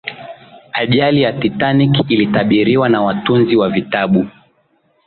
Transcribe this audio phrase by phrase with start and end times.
[0.73, 4.27] ajali ya titanic ilitabiriwa na watunzi wa vitabu